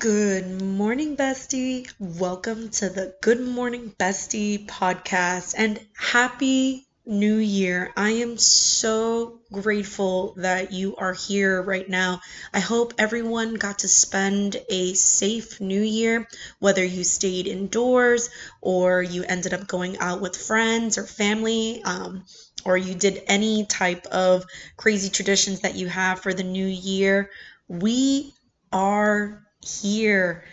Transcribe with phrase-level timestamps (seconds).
[0.00, 1.92] Good morning, bestie.
[1.98, 7.92] Welcome to the Good Morning Bestie podcast and happy new year.
[7.96, 12.20] I am so grateful that you are here right now.
[12.54, 16.28] I hope everyone got to spend a safe new year,
[16.60, 18.30] whether you stayed indoors
[18.60, 21.82] or you ended up going out with friends or family.
[21.82, 22.24] Um,
[22.64, 24.44] or you did any type of
[24.76, 27.30] crazy traditions that you have for the new year,
[27.66, 28.32] we
[28.72, 30.44] are here.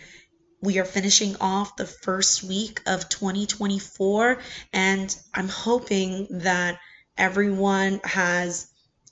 [0.62, 4.40] We are finishing off the first week of 2024,
[4.74, 6.80] and I'm hoping that
[7.18, 8.68] everyone has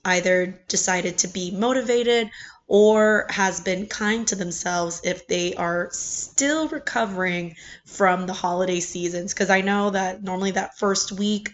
[0.05, 2.29] either decided to be motivated
[2.67, 9.33] or has been kind to themselves if they are still recovering from the holiday seasons.
[9.33, 11.51] Because I know that normally that first week,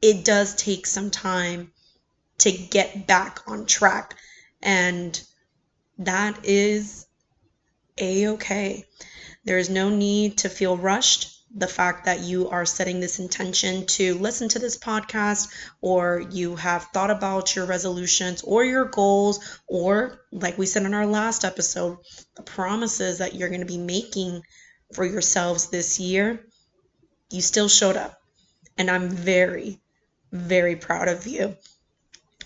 [0.00, 1.72] it does take some time
[2.38, 4.14] to get back on track.
[4.62, 5.20] And
[5.98, 7.06] that is
[7.98, 8.84] a okay.
[9.44, 11.30] There is no need to feel rushed.
[11.56, 16.56] The fact that you are setting this intention to listen to this podcast, or you
[16.56, 21.44] have thought about your resolutions or your goals, or like we said in our last
[21.44, 21.98] episode,
[22.34, 24.42] the promises that you're going to be making
[24.94, 26.44] for yourselves this year,
[27.30, 28.18] you still showed up.
[28.76, 29.80] And I'm very,
[30.32, 31.56] very proud of you.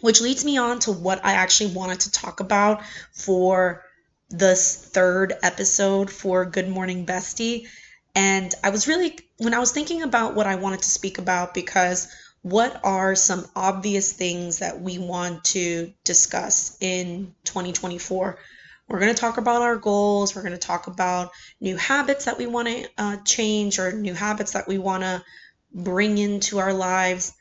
[0.03, 2.83] Which leads me on to what I actually wanted to talk about
[3.13, 3.85] for
[4.31, 7.67] this third episode for Good Morning Bestie.
[8.15, 11.55] And I was really, when I was thinking about what I wanted to speak about,
[11.55, 12.09] because
[12.43, 18.39] what are some obvious things that we want to discuss in 2024?
[18.89, 20.35] We're going to talk about our goals.
[20.35, 24.15] We're going to talk about new habits that we want to uh, change or new
[24.15, 25.23] habits that we want to
[25.73, 27.35] bring into our lives,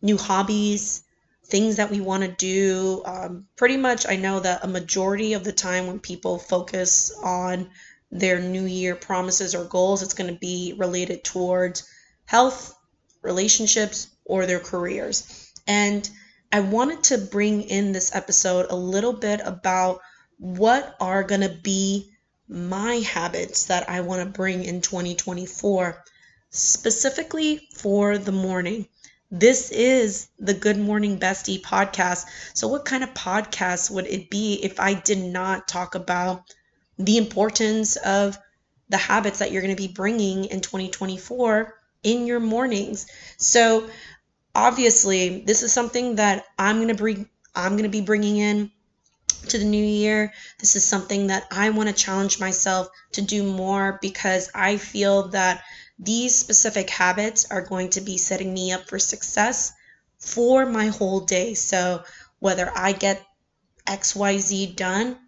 [0.00, 1.02] new hobbies,
[1.46, 3.02] things that we want to do.
[3.04, 7.70] Um, pretty much, I know that a majority of the time when people focus on
[8.10, 11.88] their New Year promises or goals, it's going to be related towards
[12.24, 12.74] health,
[13.22, 15.52] relationships, or their careers.
[15.66, 16.08] And
[16.52, 20.00] I wanted to bring in this episode a little bit about
[20.38, 22.10] what are going to be
[22.48, 26.04] my habits that I want to bring in 2024,
[26.50, 28.86] specifically for the morning.
[29.30, 32.26] This is the Good Morning Bestie podcast.
[32.52, 36.54] So, what kind of podcast would it be if I did not talk about
[36.98, 38.38] the importance of
[38.90, 43.06] the habits that you're going to be bringing in 2024 in your mornings?
[43.38, 43.88] So,
[44.54, 47.28] obviously, this is something that I'm going to bring.
[47.54, 48.70] I'm going to be bringing in
[49.48, 50.34] to the new year.
[50.58, 55.28] This is something that I want to challenge myself to do more because I feel
[55.28, 55.62] that
[55.98, 59.72] these specific habits are going to be setting me up for success
[60.18, 61.54] for my whole day.
[61.54, 62.02] So
[62.38, 63.24] whether I get
[63.86, 65.18] XYZ done,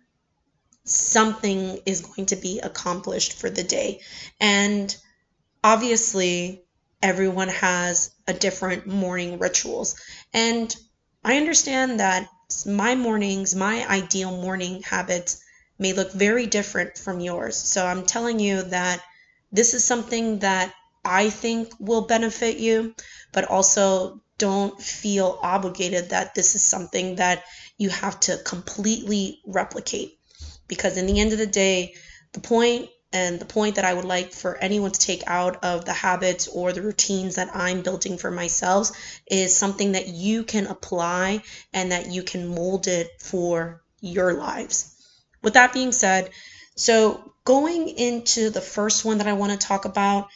[0.84, 4.00] something is going to be accomplished for the day.
[4.40, 4.94] And
[5.62, 6.64] obviously,
[7.02, 10.00] everyone has a different morning rituals.
[10.32, 10.74] And
[11.24, 12.28] I understand that
[12.64, 15.40] my mornings, my ideal morning habits
[15.78, 17.56] may look very different from yours.
[17.56, 19.02] So I'm telling you that
[19.52, 20.74] this is something that
[21.04, 22.94] I think will benefit you,
[23.32, 27.44] but also don't feel obligated that this is something that
[27.78, 30.18] you have to completely replicate.
[30.68, 31.94] Because in the end of the day,
[32.32, 35.84] the point and the point that I would like for anyone to take out of
[35.84, 38.90] the habits or the routines that I'm building for myself
[39.26, 41.42] is something that you can apply
[41.72, 44.92] and that you can mold it for your lives.
[45.40, 46.30] With that being said,
[46.76, 50.28] so going into the first one that I want to talk about,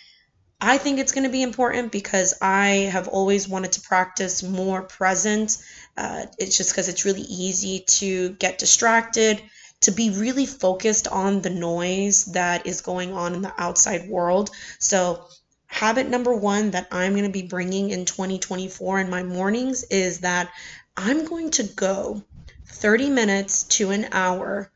[0.61, 4.83] I think it's going to be important because I have always wanted to practice more
[4.83, 5.59] present.
[5.97, 9.43] Uh, it's just because it's really easy to get distracted,
[9.81, 14.51] to be really focused on the noise that is going on in the outside world.
[14.79, 15.25] So,
[15.67, 20.21] habit number one that I'm going to be bringing in 2024 in my mornings is
[20.21, 20.51] that
[20.97, 22.23] I'm going to go
[22.67, 24.71] 30 minutes to an hour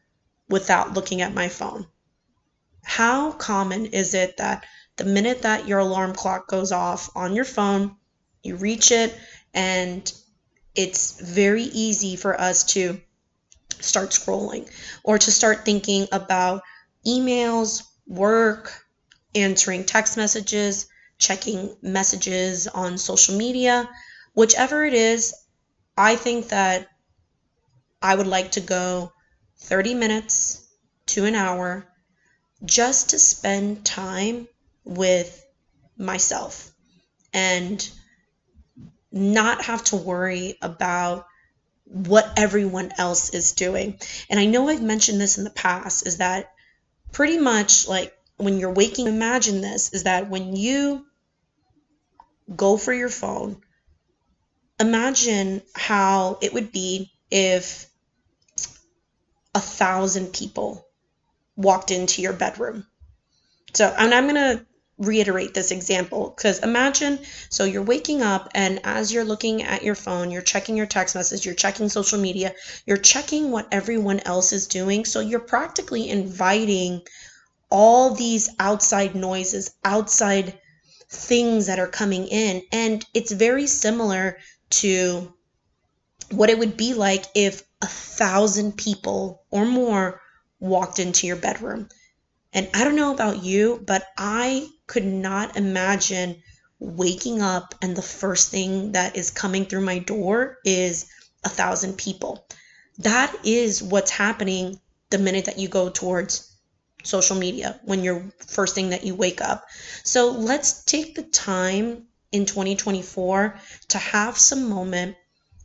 [0.48, 1.86] without looking at my phone.
[2.82, 4.64] How common is it that
[4.96, 7.96] the minute that your alarm clock goes off on your phone,
[8.42, 9.18] you reach it,
[9.52, 10.12] and
[10.74, 13.00] it's very easy for us to
[13.80, 14.70] start scrolling
[15.02, 16.62] or to start thinking about
[17.06, 18.84] emails, work,
[19.34, 20.86] answering text messages,
[21.18, 23.88] checking messages on social media,
[24.34, 25.34] whichever it is,
[25.96, 26.88] I think that
[28.02, 29.12] I would like to go
[29.64, 30.66] 30 minutes
[31.06, 31.86] to an hour
[32.64, 34.46] just to spend time
[34.84, 35.44] with
[35.96, 36.70] myself
[37.32, 37.88] and
[39.10, 41.26] not have to worry about
[41.84, 43.98] what everyone else is doing.
[44.28, 46.50] And I know I've mentioned this in the past is that
[47.12, 51.06] pretty much like when you're waking, imagine this is that when you
[52.54, 53.62] go for your phone,
[54.80, 57.88] imagine how it would be if
[59.54, 60.86] a thousand people
[61.56, 62.86] walked into your bedroom.
[63.74, 64.66] So, and I'm going to
[64.96, 67.18] reiterate this example because imagine
[67.48, 71.16] so you're waking up and as you're looking at your phone you're checking your text
[71.16, 72.54] message you're checking social media
[72.86, 77.02] you're checking what everyone else is doing so you're practically inviting
[77.70, 80.56] all these outside noises outside
[81.08, 84.38] things that are coming in and it's very similar
[84.70, 85.34] to
[86.30, 90.20] what it would be like if a thousand people or more
[90.58, 91.88] walked into your bedroom
[92.54, 96.40] and I don't know about you, but I could not imagine
[96.78, 101.06] waking up and the first thing that is coming through my door is
[101.42, 102.46] a thousand people.
[102.98, 104.78] That is what's happening
[105.10, 106.48] the minute that you go towards
[107.02, 109.66] social media when you're first thing that you wake up.
[110.04, 113.58] So let's take the time in 2024
[113.88, 115.16] to have some moment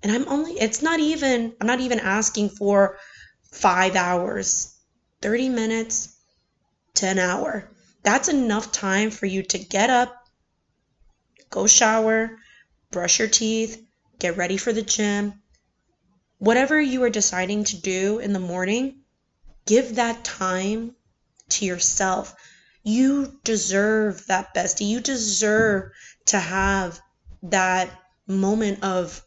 [0.03, 2.97] and I'm only it's not even I'm not even asking for
[3.51, 4.75] 5 hours.
[5.21, 6.15] 30 minutes,
[6.95, 7.69] to an hour.
[8.03, 10.15] That's enough time for you to get up,
[11.49, 12.37] go shower,
[12.91, 13.85] brush your teeth,
[14.17, 15.41] get ready for the gym.
[16.37, 19.01] Whatever you are deciding to do in the morning,
[19.65, 20.95] give that time
[21.49, 22.33] to yourself.
[22.83, 24.87] You deserve that bestie.
[24.87, 25.91] You deserve
[26.27, 26.99] to have
[27.43, 27.89] that
[28.25, 29.21] moment of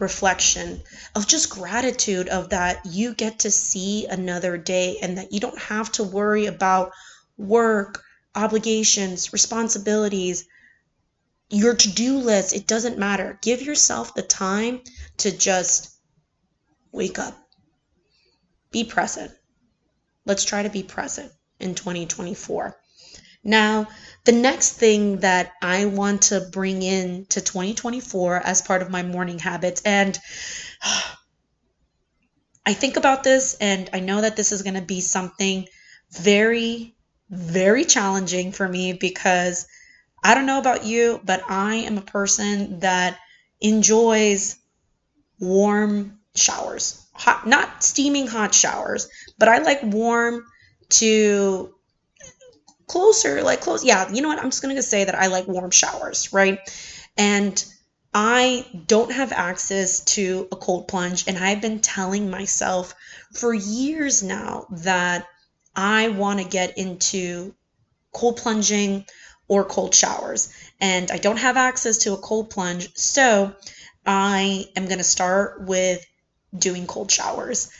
[0.00, 0.82] reflection,
[1.14, 5.58] of just gratitude of that you get to see another day and that you don't
[5.58, 6.92] have to worry about
[7.36, 8.02] work,
[8.34, 10.46] obligations, responsibilities,
[11.50, 12.54] your to do list.
[12.54, 13.38] It doesn't matter.
[13.40, 14.80] Give yourself the time
[15.18, 15.90] to just
[16.92, 17.36] wake up,
[18.70, 19.32] be present.
[20.24, 22.76] Let's try to be present in 2024.
[23.44, 23.88] Now,
[24.24, 29.02] the next thing that I want to bring in to 2024 as part of my
[29.02, 30.18] morning habits, and
[32.66, 35.66] I think about this, and I know that this is going to be something
[36.10, 36.94] very
[37.30, 39.66] very challenging for me because
[40.22, 43.18] I don't know about you, but I am a person that
[43.60, 44.56] enjoys
[45.38, 47.04] warm showers.
[47.12, 49.08] Hot, not steaming hot showers,
[49.38, 50.44] but I like warm
[50.90, 51.74] to
[52.88, 53.84] closer, like close.
[53.84, 54.38] Yeah, you know what?
[54.38, 56.58] I'm just going to say that I like warm showers, right?
[57.16, 57.64] And
[58.12, 62.94] I don't have access to a cold plunge, and I've been telling myself
[63.34, 65.26] for years now that
[65.76, 67.54] I want to get into
[68.12, 69.04] cold plunging
[69.46, 70.52] or cold showers.
[70.80, 72.94] And I don't have access to a cold plunge.
[72.96, 73.54] So
[74.06, 76.04] I am going to start with
[76.56, 77.70] doing cold showers.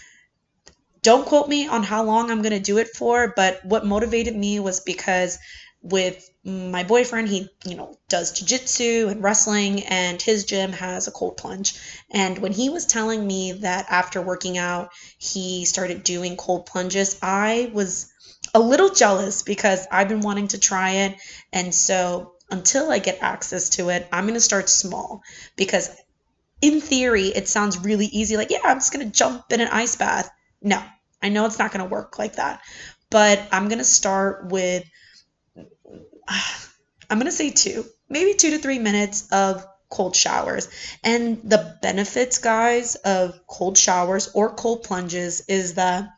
[1.03, 4.35] Don't quote me on how long I'm going to do it for, but what motivated
[4.35, 5.39] me was because
[5.83, 11.13] with my boyfriend he you know does jiu-jitsu and wrestling and his gym has a
[11.13, 11.75] cold plunge.
[12.11, 17.19] And when he was telling me that after working out he started doing cold plunges
[17.23, 18.11] i was
[18.55, 21.17] a little jealous because i've been wanting to try it.
[21.53, 25.23] And so until i get access to it i'm going to start small
[25.57, 25.91] because
[26.61, 29.69] in theory it sounds really easy like yeah i'm just going to jump in an
[29.69, 30.31] ice bath
[30.63, 30.83] no
[31.23, 32.61] i know it's not going to work like that
[33.11, 34.85] but i'm going to start with
[37.11, 40.69] I'm going to say two, maybe two to three minutes of cold showers.
[41.03, 46.11] And the benefits, guys, of cold showers or cold plunges is that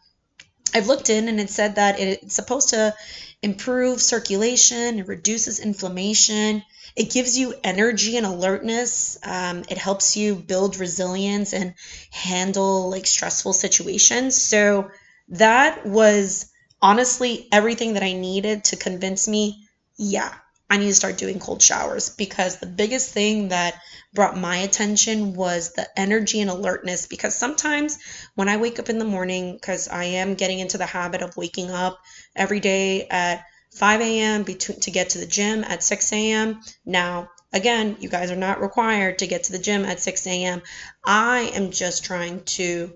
[0.74, 2.94] I've looked in and it said that it's supposed to
[3.42, 6.62] improve circulation, it reduces inflammation,
[6.96, 9.18] it gives you energy and alertness.
[9.22, 11.74] Um, it helps you build resilience and
[12.10, 14.40] handle like stressful situations.
[14.40, 14.90] So
[15.30, 16.50] that was
[16.82, 19.66] honestly everything that I needed to convince me
[20.02, 20.32] yeah,
[20.70, 23.74] I need to start doing cold showers because the biggest thing that
[24.14, 27.06] brought my attention was the energy and alertness.
[27.06, 27.98] Because sometimes
[28.34, 31.36] when I wake up in the morning, because I am getting into the habit of
[31.36, 31.98] waking up
[32.34, 33.44] every day at
[33.80, 34.44] 5 a.m.
[34.44, 36.60] to get to the gym at 6 a.m.
[36.84, 40.60] Now, again, you guys are not required to get to the gym at 6 a.m.
[41.02, 42.92] I am just trying to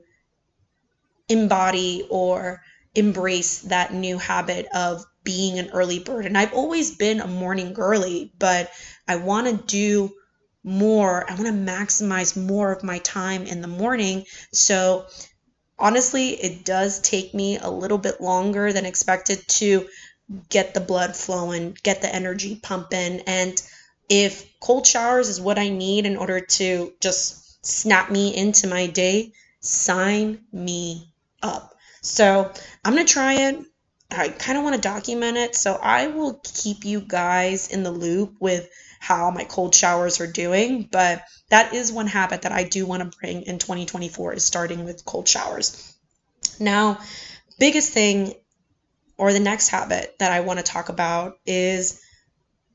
[1.26, 2.60] embody or
[2.94, 6.26] embrace that new habit of being an early bird.
[6.26, 8.70] And I've always been a morning girly, but
[9.08, 10.12] I want to do
[10.62, 11.24] more.
[11.26, 14.26] I want to maximize more of my time in the morning.
[14.52, 15.06] So
[15.78, 19.88] honestly, it does take me a little bit longer than expected to
[20.48, 23.20] get the blood flowing, get the energy pumping.
[23.26, 23.60] And
[24.08, 28.86] if cold showers is what I need in order to just snap me into my
[28.86, 31.12] day, sign me
[31.42, 31.74] up.
[32.02, 32.52] So
[32.84, 33.64] I'm going to try it.
[34.10, 35.54] I kind of want to document it.
[35.56, 38.68] So I will keep you guys in the loop with
[39.00, 40.88] how my cold showers are doing.
[40.90, 44.84] But that is one habit that I do want to bring in 2024 is starting
[44.84, 45.94] with cold showers.
[46.60, 47.00] Now,
[47.58, 48.34] biggest thing
[49.16, 52.00] or the next habit that I want to talk about is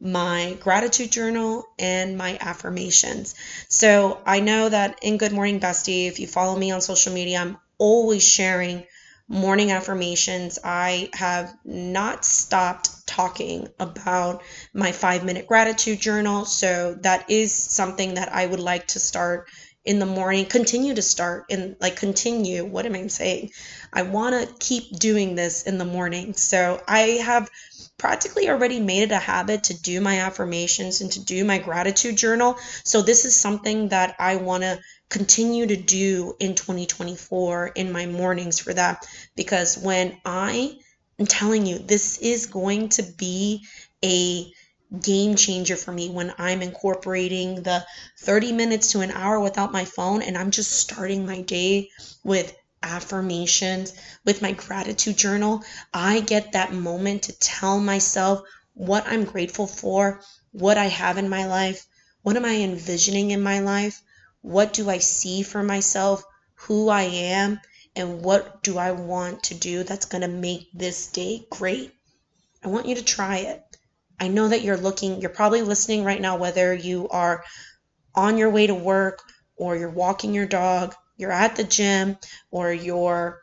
[0.02, 3.36] my gratitude journal and my affirmations.
[3.68, 7.40] So I know that in Good Morning Bestie, if you follow me on social media,
[7.40, 8.86] I'm always sharing
[9.28, 10.58] morning affirmations.
[10.64, 14.42] I have not stopped talking about
[14.74, 16.46] my five minute gratitude journal.
[16.46, 19.50] So that is something that I would like to start
[19.86, 22.66] in the morning, continue to start and like continue.
[22.66, 23.52] What am I saying?
[23.94, 26.34] I want to keep doing this in the morning.
[26.34, 27.50] So I have
[27.98, 32.18] practically already made it a habit to do my affirmations and to do my gratitude
[32.18, 32.58] journal.
[32.84, 38.06] So this is something that I want to continue to do in 2024 in my
[38.06, 39.06] mornings for that
[39.36, 40.78] because when I
[41.18, 43.66] am telling you this is going to be
[44.04, 44.52] a
[45.02, 47.86] game changer for me when I'm incorporating the
[48.20, 51.90] 30 minutes to an hour without my phone and I'm just starting my day
[52.24, 53.94] with affirmations,
[54.26, 55.64] with my gratitude journal.
[55.94, 58.42] I get that moment to tell myself
[58.74, 61.86] what I'm grateful for, what I have in my life,
[62.22, 64.02] what am I envisioning in my life,
[64.42, 66.24] what do I see for myself,
[66.56, 67.60] who I am,
[67.96, 71.94] and what do I want to do that's going to make this day great.
[72.64, 73.64] I want you to try it.
[74.20, 77.44] I know that you're looking, you're probably listening right now, whether you are
[78.16, 79.24] on your way to work
[79.56, 82.18] or you're walking your dog, you're at the gym,
[82.50, 83.42] or you're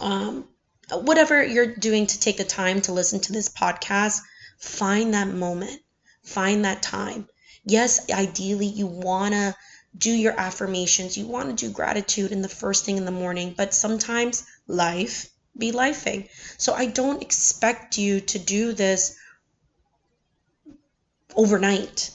[0.00, 0.48] um,
[0.90, 4.20] whatever you're doing to take the time to listen to this podcast.
[4.58, 5.80] Find that moment,
[6.24, 7.28] find that time.
[7.64, 9.54] Yes, ideally, you want to
[9.96, 11.16] do your affirmations.
[11.16, 15.28] You want to do gratitude in the first thing in the morning, but sometimes life
[15.56, 16.28] be lifing.
[16.58, 19.16] So I don't expect you to do this
[21.36, 22.10] overnight.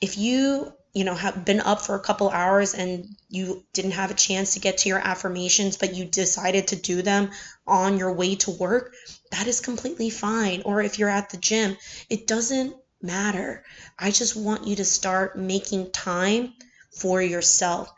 [0.00, 4.10] If you, you know, have been up for a couple hours and you didn't have
[4.10, 7.30] a chance to get to your affirmations, but you decided to do them
[7.66, 8.94] on your way to work,
[9.30, 10.62] that is completely fine.
[10.64, 11.76] Or if you're at the gym,
[12.10, 13.64] it doesn't matter.
[13.98, 16.54] I just want you to start making time
[16.98, 17.92] for yourself.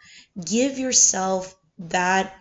[0.45, 2.35] Give yourself that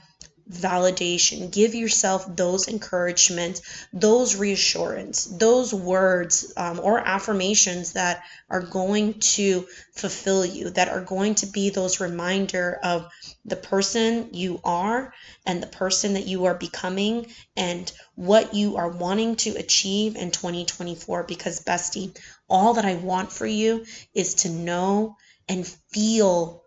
[0.49, 1.51] validation.
[1.51, 3.61] Give yourself those encouragements,
[3.93, 11.01] those reassurance, those words um, or affirmations that are going to fulfill you, that are
[11.01, 13.09] going to be those reminder of
[13.45, 15.13] the person you are
[15.45, 20.31] and the person that you are becoming and what you are wanting to achieve in
[20.31, 21.23] 2024.
[21.23, 22.17] Because, bestie,
[22.49, 25.15] all that I want for you is to know
[25.47, 26.63] and feel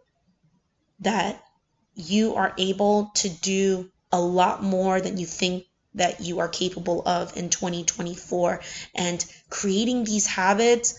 [1.01, 1.43] that
[1.97, 7.03] you are able to do a lot more than you think that you are capable
[7.07, 8.61] of in 2024
[8.95, 10.99] and creating these habits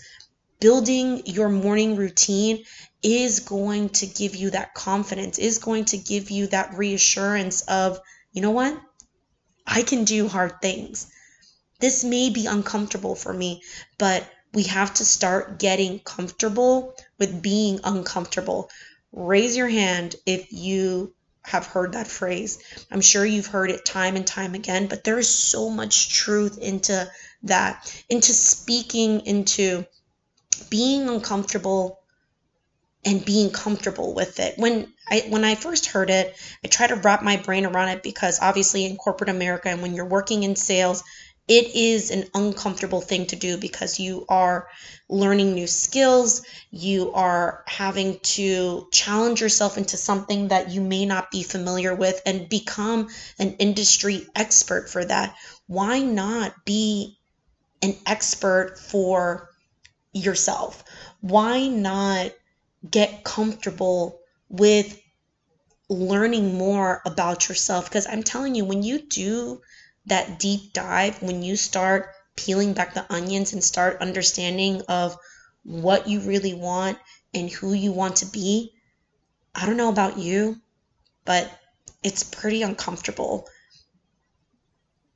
[0.60, 2.64] building your morning routine
[3.00, 8.00] is going to give you that confidence is going to give you that reassurance of
[8.32, 8.78] you know what?
[9.66, 11.06] I can do hard things.
[11.80, 13.62] This may be uncomfortable for me
[13.98, 18.70] but we have to start getting comfortable with being uncomfortable.
[19.12, 22.58] Raise your hand if you have heard that phrase.
[22.90, 26.58] I'm sure you've heard it time and time again, but there is so much truth
[26.58, 27.10] into
[27.44, 29.86] that, into speaking into
[30.68, 32.00] being uncomfortable
[33.04, 34.58] and being comfortable with it.
[34.58, 38.02] When I when I first heard it, I tried to wrap my brain around it
[38.02, 41.02] because obviously in corporate America and when you're working in sales,
[41.48, 44.68] it is an uncomfortable thing to do because you are
[45.08, 46.42] learning new skills.
[46.70, 52.20] You are having to challenge yourself into something that you may not be familiar with
[52.26, 55.34] and become an industry expert for that.
[55.66, 57.18] Why not be
[57.80, 59.48] an expert for
[60.12, 60.84] yourself?
[61.22, 62.32] Why not
[62.88, 65.00] get comfortable with
[65.88, 67.86] learning more about yourself?
[67.86, 69.62] Because I'm telling you, when you do
[70.08, 75.16] that deep dive, when you start peeling back the onions and start understanding of
[75.64, 76.98] what you really want
[77.34, 78.72] and who you want to be,
[79.54, 80.60] I don't know about you,
[81.24, 81.50] but
[82.02, 83.48] it's pretty uncomfortable.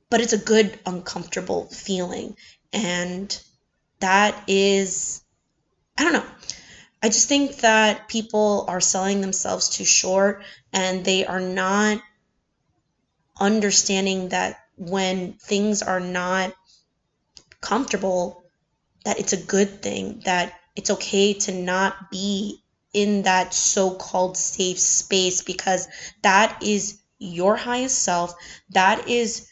[0.09, 2.35] But it's a good uncomfortable feeling.
[2.71, 3.35] And
[3.99, 5.23] that is,
[5.97, 6.25] I don't know.
[7.01, 12.01] I just think that people are selling themselves too short and they are not
[13.39, 16.53] understanding that when things are not
[17.61, 18.43] comfortable,
[19.05, 22.63] that it's a good thing, that it's okay to not be
[22.93, 25.87] in that so called safe space because
[26.21, 28.33] that is your highest self.
[28.71, 29.49] That is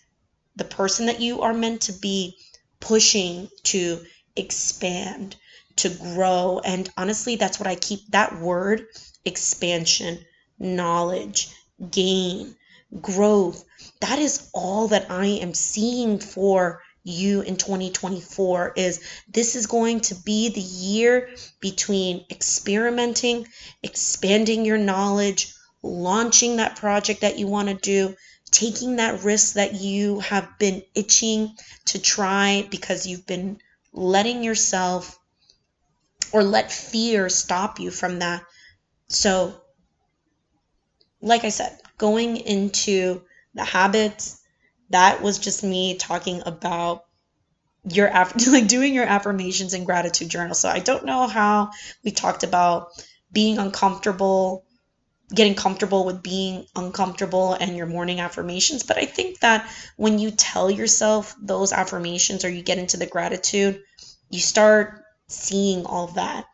[0.55, 2.37] the person that you are meant to be,
[2.79, 4.01] pushing to
[4.35, 5.35] expand,
[5.77, 6.61] to grow.
[6.63, 8.85] And honestly, that's what I keep that word
[9.25, 10.19] expansion,
[10.59, 11.49] knowledge,
[11.89, 12.55] gain,
[12.99, 13.63] growth.
[14.01, 20.01] That is all that I am seeing for you in 2024 is this is going
[20.01, 21.29] to be the year
[21.59, 23.47] between experimenting,
[23.81, 28.15] expanding your knowledge, launching that project that you want to do,
[28.51, 31.55] taking that risk that you have been itching
[31.85, 33.59] to try because you've been
[33.93, 35.17] letting yourself
[36.31, 38.43] or let fear stop you from that.
[39.07, 39.59] So,
[41.21, 43.21] like I said, going into
[43.53, 44.41] the habits,
[44.89, 47.05] that was just me talking about
[47.89, 48.09] your
[48.47, 50.55] like doing your affirmations and gratitude journal.
[50.55, 51.71] So I don't know how
[52.03, 52.89] we talked about
[53.31, 54.65] being uncomfortable,
[55.33, 60.31] getting comfortable with being uncomfortable and your morning affirmations, but I think that when you
[60.31, 63.81] tell yourself those affirmations or you get into the gratitude,
[64.29, 66.45] you start seeing all that.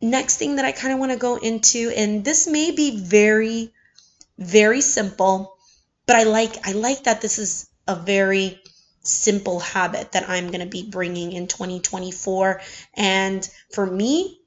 [0.00, 3.72] Next thing that I kind of want to go into and this may be very
[4.38, 5.53] very simple,
[6.06, 8.60] but I like I like that this is a very
[9.02, 12.60] simple habit that I'm going to be bringing in 2024
[12.94, 14.40] and for me,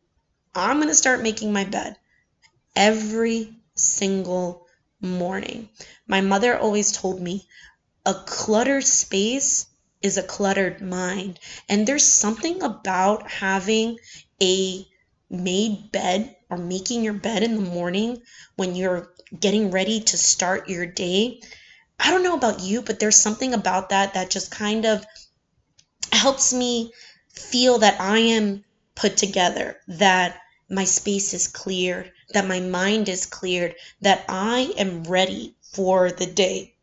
[0.56, 1.98] I'm going to start making my bed
[2.76, 4.68] every single
[5.02, 5.70] morning.
[6.08, 7.48] My mother always told me
[8.06, 9.68] a cluttered space
[10.02, 11.40] is a cluttered mind.
[11.70, 13.98] And there's something about having
[14.42, 14.86] a
[15.30, 18.22] made bed or making your bed in the morning
[18.56, 21.42] when you're getting ready to start your day.
[22.00, 25.06] I don't know about you, but there's something about that that just kind of
[26.12, 26.92] helps me
[27.30, 28.64] feel that I am
[28.96, 35.04] put together, that my space is clear, that my mind is cleared, that I am
[35.04, 36.76] ready for the day.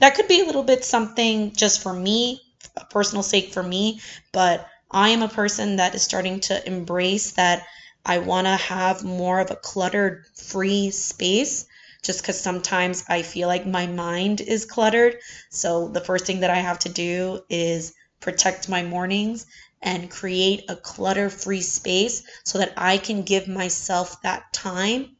[0.00, 2.40] That could be a little bit something just for me,
[2.76, 4.00] a personal sake for me,
[4.32, 7.66] but I am a person that is starting to embrace that
[8.08, 11.66] I want to have more of a cluttered free space
[12.02, 15.18] just because sometimes I feel like my mind is cluttered.
[15.50, 19.44] So the first thing that I have to do is protect my mornings
[19.82, 25.16] and create a clutter free space so that I can give myself that time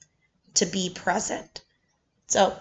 [0.55, 1.61] to be present.
[2.27, 2.57] So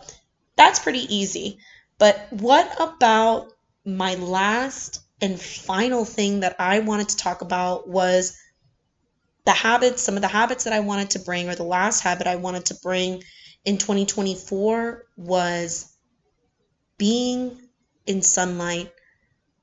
[0.57, 1.59] that's pretty easy.
[1.99, 3.53] But what about
[3.85, 8.37] my last and final thing that I wanted to talk about was
[9.47, 12.27] the habits, some of the habits that I wanted to bring, or the last habit
[12.27, 13.23] I wanted to bring
[13.63, 15.89] in 2024 was
[16.97, 17.57] being
[18.05, 18.91] in sunlight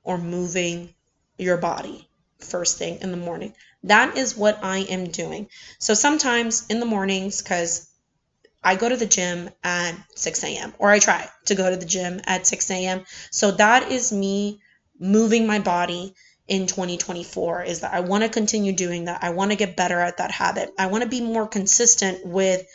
[0.03, 0.95] or moving
[1.37, 3.53] your body first thing in the morning.
[3.83, 5.49] That is what I am doing.
[5.77, 7.87] So sometimes in the mornings, because
[8.63, 10.73] I go to the gym at 6 a.m.
[10.79, 13.05] or I try to go to the gym at 6 a.m.
[13.29, 14.61] So that is me
[14.99, 16.15] moving my body
[16.47, 19.23] in 2024 is that I want to continue doing that.
[19.23, 20.71] I want to get better at that habit.
[20.77, 22.65] I want to be more consistent with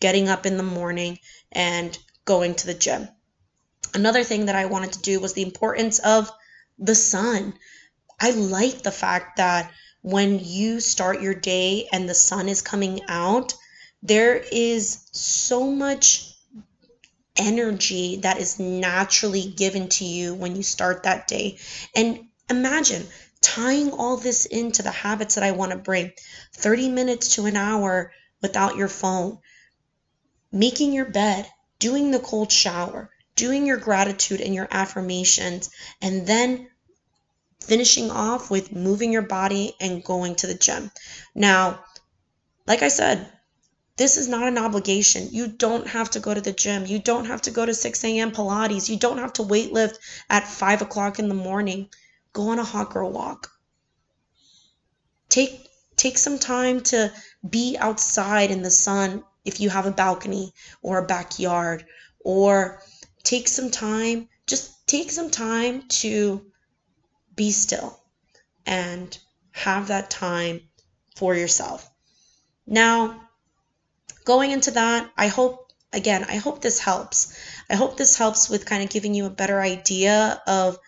[0.00, 1.18] getting up in the morning
[1.52, 3.08] and going to the gym.
[3.94, 6.30] Another thing that I wanted to do was the importance of
[6.78, 7.54] the sun.
[8.20, 9.70] I like the fact that
[10.02, 13.54] when you start your day and the sun is coming out,
[14.02, 16.34] there is so much
[17.36, 21.58] energy that is naturally given to you when you start that day.
[21.94, 23.06] And imagine
[23.40, 26.12] tying all this into the habits that I want to bring
[26.54, 29.38] 30 minutes to an hour without your phone,
[30.50, 31.46] making your bed,
[31.78, 36.68] doing the cold shower, doing your gratitude and your affirmations, and then
[37.60, 40.90] finishing off with moving your body and going to the gym.
[41.34, 41.84] Now,
[42.66, 43.30] like I said,
[43.96, 45.28] this is not an obligation.
[45.30, 46.86] You don't have to go to the gym.
[46.86, 48.32] You don't have to go to 6 a.m.
[48.32, 48.88] Pilates.
[48.88, 51.88] You don't have to weight lift at 5 o'clock in the morning.
[52.34, 53.50] Go on a hot girl walk.
[55.30, 55.66] Take
[55.96, 57.10] take some time to
[57.48, 61.86] be outside in the sun if you have a balcony or a backyard
[62.20, 62.82] or
[63.22, 66.44] take some time just take some time to
[67.34, 67.98] be still
[68.66, 69.18] and
[69.52, 70.60] have that time
[71.16, 71.88] for yourself.
[72.66, 73.28] Now,
[74.24, 77.38] going into that, I hope, again, I hope this helps.
[77.70, 80.78] I hope this helps with kind of giving you a better idea of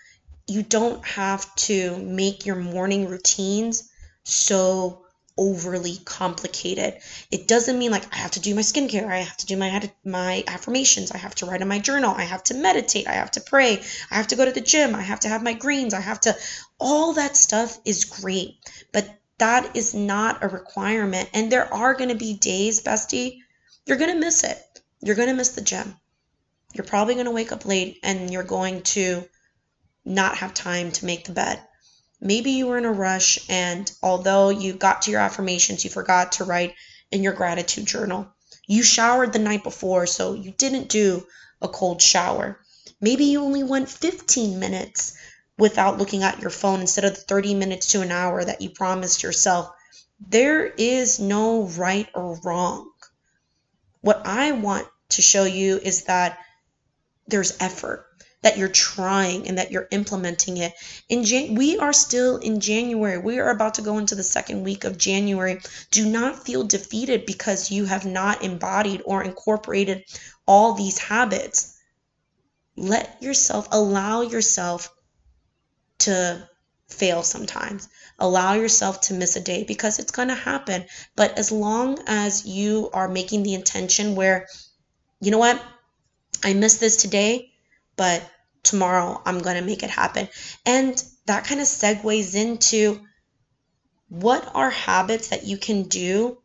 [0.47, 3.91] you don't have to make your morning routines
[4.25, 5.03] so
[5.39, 6.95] overly complicated.
[7.31, 9.91] It doesn't mean like I have to do my skincare, I have to do my
[10.05, 13.33] my affirmations, I have to write in my journal, I have to meditate, I have
[13.33, 15.93] to pray, I have to go to the gym, I have to have my greens,
[15.93, 16.35] I have to
[16.79, 18.57] all that stuff is great.
[18.93, 23.41] But that is not a requirement and there are going to be days, bestie,
[23.85, 24.59] you're going to miss it.
[25.03, 25.97] You're going to miss the gym.
[26.75, 29.25] you're probably going to wake up late and you're going to
[30.07, 31.61] not have time to make the bed.
[32.21, 36.33] Maybe you were in a rush and although you got to your affirmations, you forgot
[36.33, 36.75] to write
[37.11, 38.29] in your gratitude journal.
[38.67, 41.27] You showered the night before, so you didn't do
[41.61, 42.59] a cold shower.
[43.01, 45.15] Maybe you only went 15 minutes
[45.59, 48.71] without looking at your phone instead of the 30 minutes to an hour that you
[48.71, 49.71] promised yourself.
[50.21, 52.91] There is no right or wrong.
[54.01, 56.39] What I want to show you is that
[57.27, 58.06] there's effort,
[58.47, 60.73] that you're trying and that you're implementing it.
[61.09, 63.19] In Jan- we are still in January.
[63.19, 65.61] We are about to go into the second week of January.
[65.91, 70.05] Do not feel defeated because you have not embodied or incorporated
[70.47, 71.77] all these habits.
[72.77, 74.95] Let yourself allow yourself
[75.99, 76.49] to
[76.89, 77.89] fail sometimes.
[78.21, 80.85] Allow yourself to miss a day because it's going to happen.
[81.17, 84.47] But as long as you are making the intention where,
[85.21, 85.61] you know what,
[86.45, 87.51] I missed this today,
[87.97, 88.23] but
[88.67, 90.29] tomorrow I'm going to make it happen.
[90.67, 93.01] And that kind of segues into
[94.09, 96.39] what are habits that you can do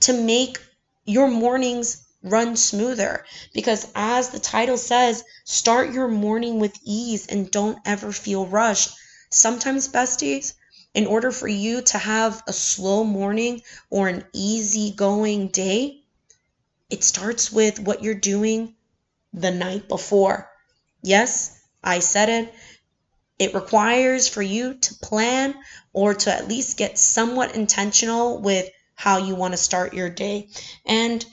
[0.00, 0.58] to make
[1.04, 3.24] your mornings run smoother?
[3.52, 8.90] Because as the title says start your morning with ease and don't ever feel rushed.
[9.30, 10.54] Sometimes besties
[10.94, 16.02] in order for you to have a slow morning or an easy going day
[16.90, 18.74] it starts with what you're doing
[19.34, 20.50] the night before
[21.08, 22.54] yes i said it
[23.38, 25.54] it requires for you to plan
[25.92, 30.48] or to at least get somewhat intentional with how you want to start your day
[30.86, 31.24] and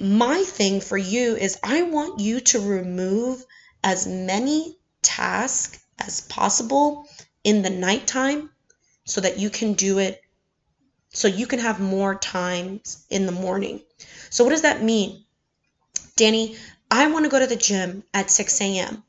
[0.00, 3.44] my thing for you is I want you to remove
[3.84, 7.06] as many tasks as possible
[7.44, 8.50] in the nighttime
[9.04, 10.20] so that you can do it
[11.12, 13.80] so you can have more times in the morning.
[14.30, 15.24] So what does that mean?
[16.16, 16.56] Dani,
[16.90, 19.04] I want to go to the gym at 6 a.m.,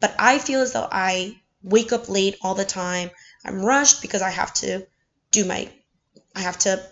[0.00, 3.10] but I feel as though I wake up late all the time.
[3.44, 4.86] I'm rushed because I have to
[5.30, 5.70] do my
[6.34, 6.84] I have to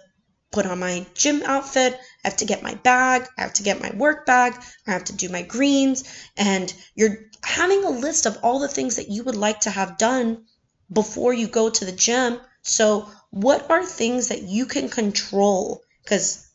[0.51, 1.95] put on my gym outfit.
[2.25, 3.27] I have to get my bag.
[3.37, 4.55] I have to get my work bag.
[4.87, 6.05] I have to do my greens.
[6.37, 9.99] And you're having a list of all the things that you would like to have
[9.99, 10.45] done
[10.93, 12.41] before you go to the gym.
[12.63, 15.83] So, what are things that you can control?
[16.03, 16.47] Because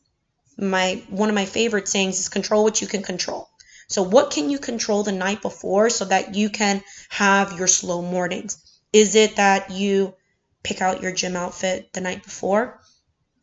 [0.56, 3.48] my one of my favorite sayings is control what you can control.
[3.88, 8.02] So, what can you control the night before so that you can have your slow
[8.02, 8.58] mornings?
[8.92, 10.14] Is it that you
[10.62, 12.80] pick out your gym outfit the night before?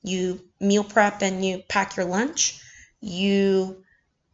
[0.04, 2.60] you meal prep and you pack your lunch,
[3.00, 3.84] you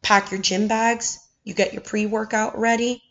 [0.02, 3.04] pack your gym bags, you get your pre workout ready,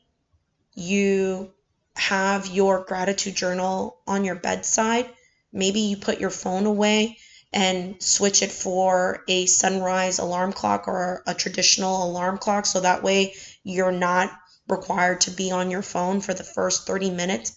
[0.75, 1.53] you
[1.95, 5.09] have your gratitude journal on your bedside.
[5.53, 7.19] Maybe you put your phone away
[7.53, 13.03] and switch it for a sunrise alarm clock or a traditional alarm clock so that
[13.03, 14.31] way you're not
[14.69, 17.53] required to be on your phone for the first 30 minutes.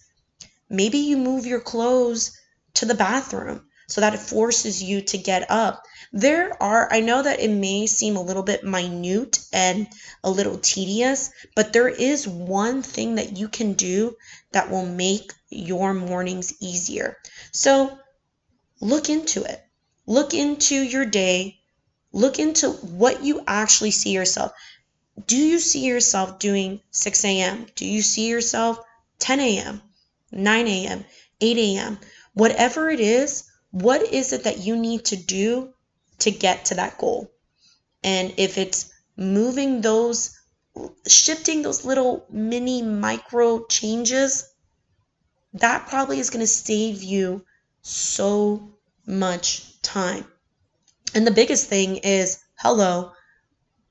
[0.68, 2.32] Maybe you move your clothes
[2.74, 5.82] to the bathroom so that it forces you to get up.
[6.12, 9.88] There are, I know that it may seem a little bit minute and
[10.22, 14.16] a little tedious, but there is one thing that you can do
[14.52, 17.16] that will make your mornings easier.
[17.52, 17.98] So
[18.80, 19.60] look into it.
[20.10, 21.60] Look into your day.
[22.10, 24.50] Look into what you actually see yourself.
[25.24, 27.66] Do you see yourself doing 6 a.m.?
[27.76, 28.80] Do you see yourself
[29.20, 29.80] 10 a.m.,
[30.32, 31.04] 9 a.m.,
[31.40, 32.00] 8 a.m.?
[32.34, 35.72] Whatever it is, what is it that you need to do
[36.18, 37.30] to get to that goal?
[38.02, 40.36] And if it's moving those,
[41.06, 44.44] shifting those little mini micro changes,
[45.54, 47.44] that probably is going to save you
[47.82, 48.72] so
[49.06, 50.24] much time.
[51.14, 53.12] And the biggest thing is hello,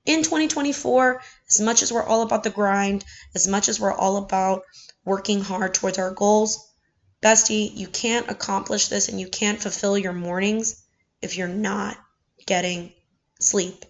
[0.06, 4.18] in 2024, as much as we're all about the grind, as much as we're all
[4.18, 4.64] about
[5.06, 6.68] working hard towards our goals,
[7.22, 10.84] Bestie, you can't accomplish this and you can't fulfill your mornings
[11.22, 11.98] if you're not
[12.46, 12.94] getting
[13.40, 13.86] sleep.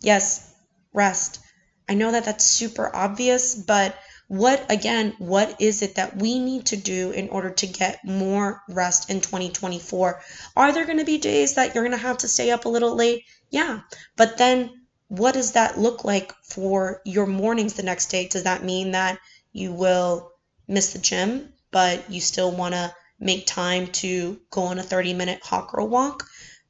[0.00, 0.52] Yes,
[0.92, 1.40] rest.
[1.88, 6.66] I know that that's super obvious, but what, again, what is it that we need
[6.66, 10.20] to do in order to get more rest in 2024?
[10.56, 12.70] Are there going to be days that you're going to have to stay up a
[12.70, 13.24] little late?
[13.50, 13.80] Yeah.
[14.16, 14.70] But then
[15.08, 18.28] what does that look like for your mornings the next day?
[18.28, 19.18] Does that mean that
[19.52, 20.32] you will
[20.66, 21.54] miss the gym?
[21.74, 25.88] but you still want to make time to go on a 30 minute hot girl
[25.88, 26.24] walk,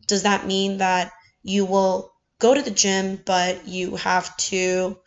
[0.07, 1.12] does that mean that
[1.43, 4.99] you will go to the gym, but you have to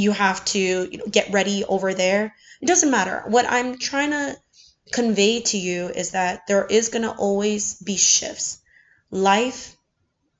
[0.00, 2.34] you have to get ready over there?
[2.60, 3.22] It doesn't matter.
[3.26, 4.36] What I'm trying to
[4.92, 8.60] convey to you is that there is going to always be shifts.
[9.10, 9.76] Life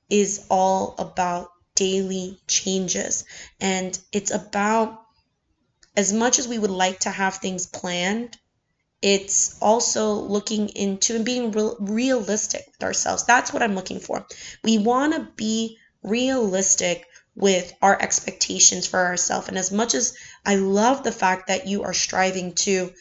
[0.09, 3.25] is all about daily changes.
[3.59, 5.01] And it's about
[5.95, 8.37] as much as we would like to have things planned,
[9.01, 13.25] it's also looking into and being real, realistic with ourselves.
[13.25, 14.25] That's what I'm looking for.
[14.63, 19.47] We want to be realistic with our expectations for ourselves.
[19.47, 20.15] And as much as
[20.45, 22.91] I love the fact that you are striving to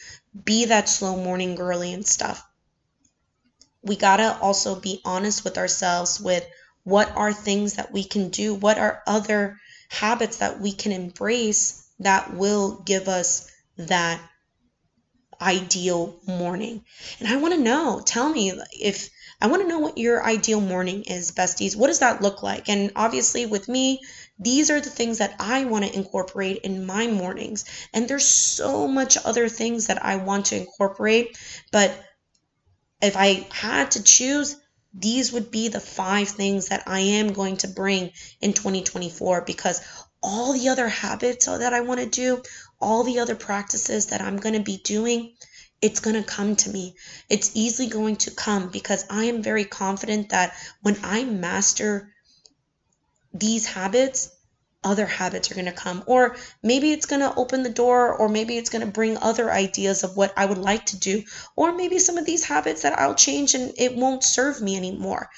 [0.44, 2.44] be that slow morning girly and stuff,
[3.82, 6.46] we got to also be honest with ourselves with
[6.84, 11.86] what are things that we can do, what are other habits that we can embrace
[11.98, 14.20] that will give us that
[15.40, 16.84] ideal morning.
[17.18, 19.10] And I want to know, tell me if
[19.40, 21.74] I want to know what your ideal morning is, besties.
[21.74, 22.68] What does that look like?
[22.68, 24.00] And obviously, with me,
[24.38, 27.64] these are the things that I want to incorporate in my mornings.
[27.94, 31.38] And there's so much other things that I want to incorporate.
[31.72, 31.92] But
[33.00, 34.56] if I had to choose,
[34.92, 39.80] these would be the five things that I am going to bring in 2024 because
[40.22, 42.42] all the other habits that I want to do,
[42.80, 45.34] all the other practices that I'm going to be doing,
[45.82, 46.94] it's going to come to me.
[47.28, 52.12] It's easily going to come because I am very confident that when I master
[53.32, 54.30] these habits,
[54.82, 56.02] other habits are going to come.
[56.06, 59.50] Or maybe it's going to open the door, or maybe it's going to bring other
[59.50, 61.22] ideas of what I would like to do.
[61.56, 65.28] Or maybe some of these habits that I'll change and it won't serve me anymore.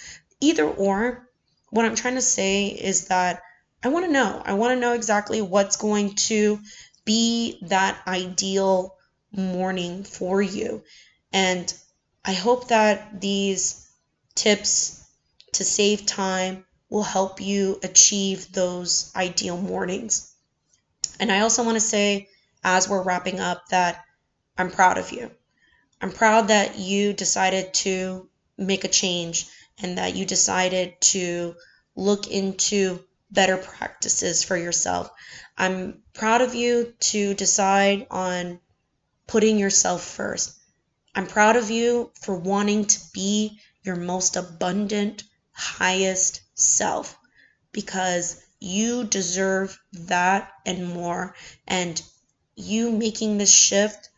[0.41, 1.29] Either or,
[1.71, 3.43] what I'm trying to say is that
[3.83, 4.43] I want to know.
[4.45, 6.61] I want to know exactly what's going to
[7.05, 8.97] be that ideal
[9.33, 10.83] morning for you.
[11.33, 11.73] And
[12.25, 13.89] I hope that these
[14.35, 15.05] tips
[15.53, 20.33] to save time will help you achieve those ideal mornings.
[21.19, 22.29] And I also want to say,
[22.63, 24.05] as we're wrapping up, that
[24.57, 25.31] I'm proud of you.
[26.01, 29.47] I'm proud that you decided to make a change
[29.83, 31.55] and that you decided to
[31.97, 35.11] look into better practices for yourself.
[35.57, 38.61] I'm proud of you to decide on
[39.27, 40.55] putting yourself first.
[41.15, 47.17] I'm proud of you for wanting to be your most abundant, highest self
[47.73, 51.35] because you deserve that and more.
[51.67, 52.01] And
[52.55, 54.09] you making this shift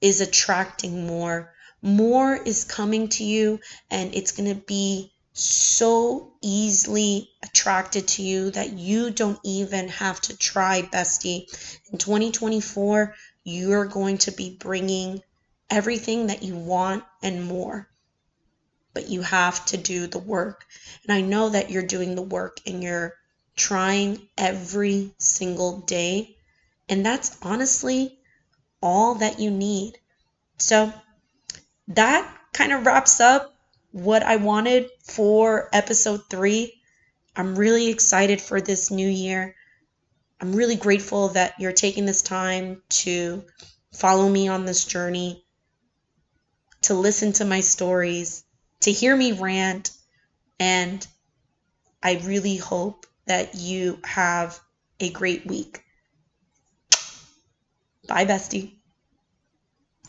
[0.00, 1.54] is attracting more.
[1.80, 8.50] More is coming to you, and it's going to be so easily attracted to you
[8.50, 11.46] that you don't even have to try, bestie.
[11.90, 15.22] In 2024, you're going to be bringing
[15.70, 17.88] everything that you want and more.
[18.94, 20.64] But you have to do the work.
[21.02, 23.14] And I know that you're doing the work and you're
[23.56, 26.36] trying every single day.
[26.88, 28.18] And that's honestly
[28.80, 29.98] all that you need.
[30.58, 30.92] So
[31.88, 33.54] that kind of wraps up
[33.90, 36.80] what I wanted for episode three.
[37.36, 39.56] I'm really excited for this new year.
[40.44, 43.44] I'm really grateful that you're taking this time to
[43.94, 45.42] follow me on this journey,
[46.82, 48.44] to listen to my stories,
[48.80, 49.90] to hear me rant,
[50.60, 51.06] and
[52.02, 54.60] I really hope that you have
[55.00, 55.82] a great week.
[58.06, 58.73] Bye, bestie.